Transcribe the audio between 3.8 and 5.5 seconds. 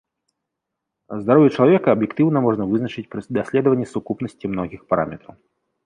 сукупнасці многіх параметраў.